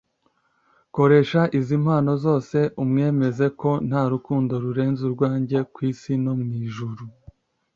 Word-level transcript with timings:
Koresha 0.95 1.41
izi 1.59 1.75
mpano 1.83 2.11
zose 2.25 2.57
umwemeze 2.83 3.45
ko 3.61 3.71
nta 3.87 4.01
rukundo 4.13 4.53
rurenze 4.63 5.01
urwanjye 5.09 5.57
ku 5.73 5.79
isi 5.91 6.13
no 6.23 6.33
mu 6.41 6.49
ijuru 6.65 7.03